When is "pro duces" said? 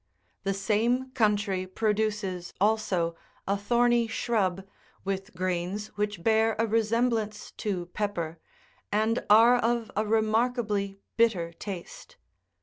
1.67-2.55